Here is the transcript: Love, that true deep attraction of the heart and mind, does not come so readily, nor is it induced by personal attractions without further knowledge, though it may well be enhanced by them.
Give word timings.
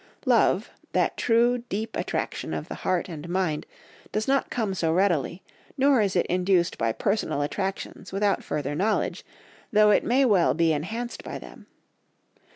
Love, 0.25 0.71
that 0.93 1.15
true 1.15 1.59
deep 1.69 1.95
attraction 1.95 2.55
of 2.55 2.67
the 2.67 2.73
heart 2.81 3.07
and 3.07 3.29
mind, 3.29 3.67
does 4.11 4.27
not 4.27 4.49
come 4.49 4.73
so 4.73 4.91
readily, 4.91 5.43
nor 5.77 6.01
is 6.01 6.15
it 6.15 6.25
induced 6.25 6.75
by 6.75 6.91
personal 6.91 7.43
attractions 7.43 8.11
without 8.11 8.43
further 8.43 8.73
knowledge, 8.73 9.23
though 9.71 9.91
it 9.91 10.03
may 10.03 10.25
well 10.25 10.55
be 10.55 10.73
enhanced 10.73 11.23
by 11.23 11.37
them. 11.37 11.67